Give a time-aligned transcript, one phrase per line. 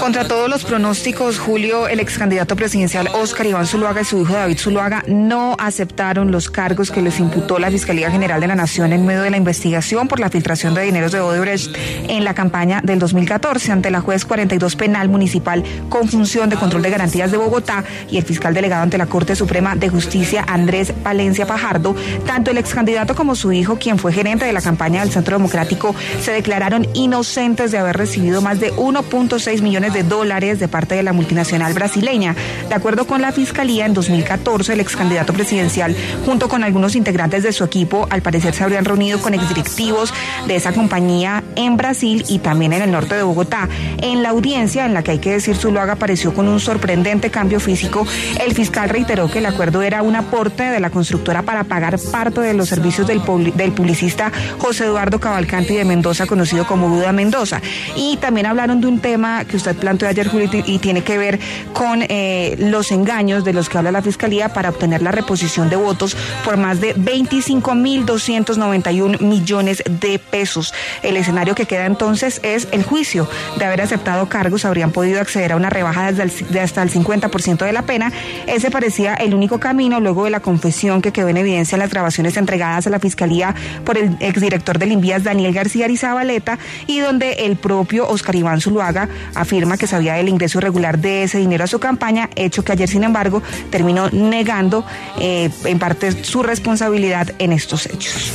[0.00, 4.34] Contra todos los pronósticos, Julio, el ex candidato presidencial Oscar Iván Zuluaga y su hijo
[4.34, 8.92] David Zuluaga no aceptaron los cargos que les imputó la Fiscalía General de la Nación
[8.92, 11.76] en medio de la investigación por la filtración de dineros de Odebrecht
[12.08, 16.82] en la campaña del 2014 ante la juez 42 penal municipal con función de control
[16.82, 20.92] de garantías de Bogotá y el fiscal delegado ante la Corte Suprema de Justicia Andrés
[20.92, 21.94] Palencia Fajardo.
[22.26, 25.36] Tanto el ex candidato como su hijo, quien fue gerente de la campaña del Centro
[25.36, 30.94] Democrático, se declararon inocentes de haber recibido más de 1.6 millones de dólares de parte
[30.94, 32.34] de la multinacional brasileña.
[32.68, 37.42] De acuerdo con la Fiscalía, en 2014 el ex candidato presidencial, junto con algunos integrantes
[37.42, 40.14] de su equipo, al parecer se habrían reunido con exdirectivos
[40.46, 43.68] de esa compañía en Brasil y también en el norte de Bogotá.
[43.98, 47.60] En la audiencia, en la que hay que decir Zuluaga apareció con un sorprendente cambio
[47.60, 48.06] físico,
[48.42, 52.40] el fiscal reiteró que el acuerdo era un aporte de la constructora para pagar parte
[52.40, 53.20] de los servicios del,
[53.54, 57.60] del publicista José Eduardo Cavalcanti de Mendoza, conocido como Buda Mendoza.
[57.94, 61.40] Y también hablaron de un tema que usted planteó ayer, Julio, y tiene que ver
[61.72, 65.76] con eh, los engaños de los que habla la Fiscalía para obtener la reposición de
[65.76, 70.74] votos por más de 25.291 millones de pesos.
[71.02, 73.28] El escenario que queda entonces es el juicio.
[73.58, 77.72] De haber aceptado cargos, habrían podido acceder a una rebaja de hasta el 50% de
[77.72, 78.12] la pena.
[78.46, 81.90] Ese parecía el único camino luego de la confesión que quedó en evidencia en las
[81.90, 87.32] grabaciones entregadas a la Fiscalía por el exdirector del Invías, Daniel García Arizabaleta, y donde
[87.32, 89.08] el propio Oscar Iván Zuluaga
[89.56, 92.88] afirma que sabía del ingreso irregular de ese dinero a su campaña, hecho que ayer,
[92.88, 94.84] sin embargo, terminó negando
[95.18, 98.34] eh, en parte su responsabilidad en estos hechos.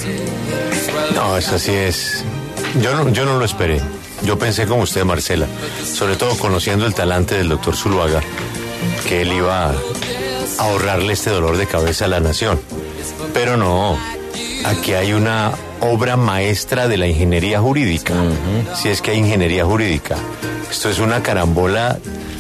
[1.13, 2.25] No, eso sí es.
[2.81, 3.79] Yo no, yo no lo esperé.
[4.23, 5.45] Yo pensé como usted, Marcela,
[5.83, 8.21] sobre todo conociendo el talante del doctor Zuluaga,
[9.07, 9.75] que él iba a
[10.57, 12.59] ahorrarle este dolor de cabeza a la nación.
[13.31, 13.95] Pero no,
[14.65, 15.51] aquí hay una
[15.81, 18.13] obra maestra de la ingeniería jurídica,
[18.75, 20.15] si es que hay ingeniería jurídica.
[20.69, 21.99] Esto es una carambola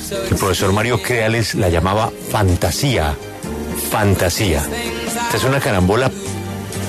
[0.09, 3.15] que el profesor Mario Creales la llamaba fantasía,
[3.89, 4.63] fantasía.
[5.25, 6.11] Esta es una carambola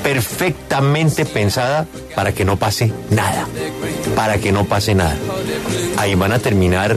[0.02, 3.46] perfectamente pensada para que no pase nada,
[4.14, 5.16] para que no pase nada.
[5.96, 6.96] Ahí van a terminar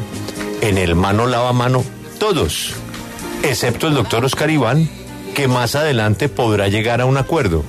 [0.61, 1.83] en el mano lava mano
[2.19, 2.73] todos,
[3.43, 4.89] excepto el doctor Oscar Iván,
[5.33, 7.63] que más adelante podrá llegar a un acuerdo.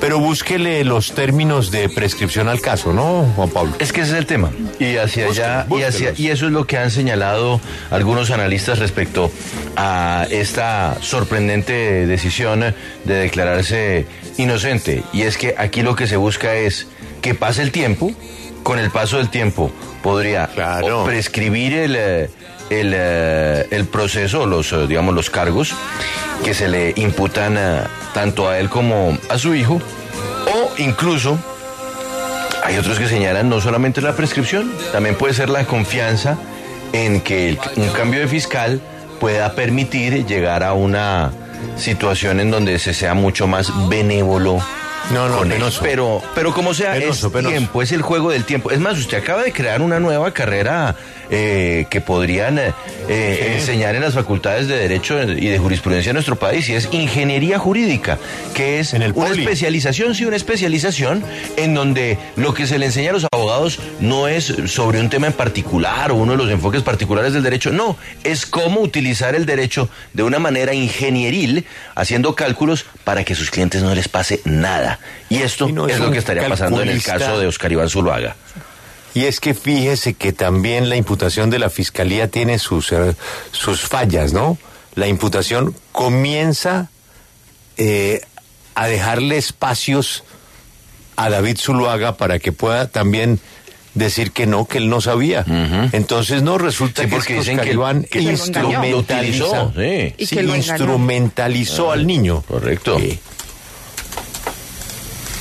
[0.00, 3.74] Pero búsquele los términos de prescripción al caso, ¿no, Juan Pablo?
[3.78, 4.50] Es que ese es el tema.
[4.78, 7.60] Y hacia allá, y, hacia, y eso es lo que han señalado
[7.90, 9.30] algunos analistas respecto
[9.76, 12.60] a esta sorprendente decisión
[13.04, 15.02] de declararse inocente.
[15.12, 16.86] Y es que aquí lo que se busca es
[17.20, 18.12] que pase el tiempo,
[18.62, 19.72] con el paso del tiempo
[20.02, 20.48] podría
[21.04, 25.74] prescribir el, el, el, proceso, los, digamos, los cargos
[26.44, 31.38] que se le imputan a, tanto a él como a su hijo, o incluso
[32.64, 36.36] hay otros que señalan no solamente la prescripción, también puede ser la confianza
[36.92, 38.80] en que un cambio de fiscal
[39.20, 41.30] pueda permitir llegar a una
[41.76, 44.60] situación en donde se sea mucho más benévolo
[45.12, 48.70] no, no, Pero, pero como sea, es tiempo, es el juego del tiempo.
[48.70, 50.96] Es más, usted acaba de crear una nueva carrera
[51.30, 52.72] eh, que podrían eh,
[53.08, 56.88] eh, enseñar en las facultades de Derecho y de Jurisprudencia de nuestro país, y es
[56.92, 58.18] Ingeniería Jurídica,
[58.54, 61.22] que es una especialización, sí, una especialización
[61.56, 65.26] en donde lo que se le enseña a los abogados no es sobre un tema
[65.26, 69.44] en particular o uno de los enfoques particulares del derecho, no, es cómo utilizar el
[69.44, 74.87] derecho de una manera ingenieril, haciendo cálculos para que sus clientes no les pase nada.
[75.28, 78.36] Y esto es, lo que estaría pasando en el caso de Oscar Iván Zuluaga.
[79.14, 83.14] Y es que fíjese que también la imputación de la fiscalía tiene sus, eh,
[83.52, 84.58] sus fallas, ¿no?
[84.94, 86.90] La imputación comienza
[87.76, 88.20] eh,
[88.74, 90.24] a dejarle espacios
[91.16, 93.40] a David Zuluaga para que pueda también
[93.94, 95.44] decir que no, que él no sabía.
[95.92, 99.72] Entonces no resulta que porque dicen que Iván instrumentalizó,
[100.16, 102.42] instrumentalizó al niño.
[102.46, 102.98] Correcto.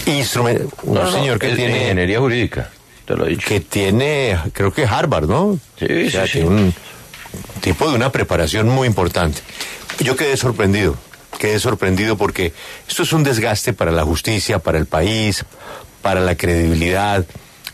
[0.07, 2.69] Instrumento, un señor que tiene ingeniería jurídica.
[3.45, 5.57] Que tiene, creo que Harvard, ¿no?
[5.79, 6.73] Sí, sí, un
[7.61, 9.41] tipo de una preparación muy importante.
[9.99, 10.95] Yo quedé sorprendido,
[11.39, 12.53] quedé sorprendido porque
[12.87, 15.45] esto es un desgaste para la justicia, para el país,
[16.01, 17.25] para la credibilidad,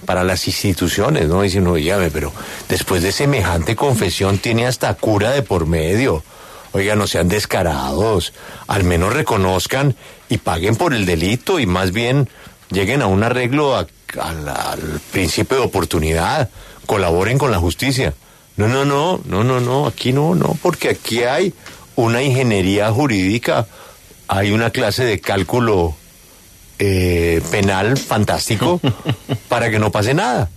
[0.06, 1.42] para las instituciones, ¿no?
[1.42, 2.32] Dicen, no, llame, pero
[2.70, 6.24] después de semejante confesión tiene hasta cura de por medio.
[6.74, 8.34] Oiga, no sean descarados,
[8.68, 9.96] al menos reconozcan
[10.28, 12.30] y paguen por el delito y más bien
[12.70, 13.88] lleguen a un arreglo a
[14.20, 16.50] al, principio de oportunidad,
[16.86, 18.14] colaboren con la justicia.
[18.58, 21.54] No, no, no, no, no, no, aquí no, no, porque aquí hay
[21.96, 23.68] una ingeniería jurídica,
[24.28, 25.96] hay una clase de cálculo
[26.80, 28.80] eh, penal fantástico
[29.50, 30.50] para que no pase nada.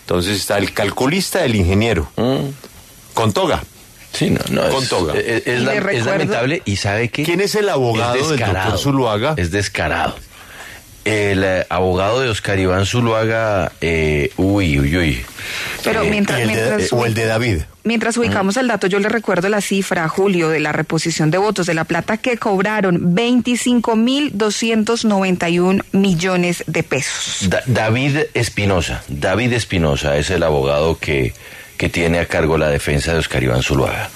[0.00, 2.10] Entonces está el calculista, el ingeniero.
[2.16, 2.50] Mm.
[3.14, 3.62] Con toga.
[4.12, 4.68] Sí, no, no.
[4.70, 5.14] Con es, toga.
[5.18, 7.24] Es, la- lamentable y sabe que...
[7.24, 9.34] ¿Quién es el abogado del doctor Zuluaga?
[9.36, 10.16] Es descarado.
[11.04, 15.24] El eh, abogado de Oscar Iván Zuluaga, eh, uy, uy, uy.
[15.82, 17.62] Pero Eh, mientras, de- mientras, o el de David.
[17.82, 21.66] mientras ubicamos el dato, yo le recuerdo la cifra, Julio, de la reposición de votos
[21.66, 27.48] de la plata que cobraron 25.291 millones de pesos.
[27.50, 31.34] Da- David Espinosa, David Espinosa es el abogado que,
[31.76, 34.10] que tiene a cargo la defensa de Oscar Iván Zuluaga.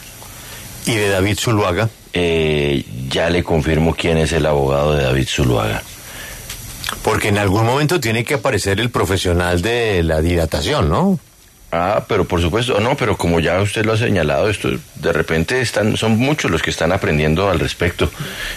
[0.86, 1.88] Y de David Zuluaga.
[2.12, 5.82] Eh, ya le confirmo quién es el abogado de David Zuluaga.
[7.02, 11.18] Porque en algún momento tiene que aparecer el profesional de la dilatación, ¿no?
[11.78, 15.60] Ah, pero por supuesto, no, pero como ya usted lo ha señalado, esto de repente
[15.60, 18.10] están, son muchos los que están aprendiendo al respecto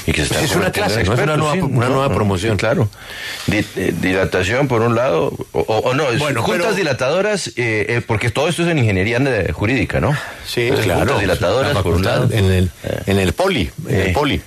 [0.07, 2.55] y que se están Es una clase, no es una nueva- sí, una nueva promoción.
[2.55, 2.89] Claro.
[3.47, 8.29] Di- eh, dilatación por un lado, o, no, Bueno, juntas pero- dilatadoras, eh, eh, porque
[8.29, 10.15] todo esto es en ingeniería eh, jurídica, ¿no?
[10.47, 10.99] Sí, Entonces, claro.
[11.01, 12.29] Juntas dilatadoras La por un lado.
[12.31, 12.71] En el,
[13.05, 14.05] en el poli, en Eh.
[14.07, 14.41] el poli.